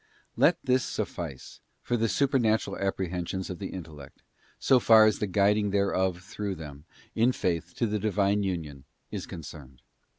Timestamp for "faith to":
7.31-7.85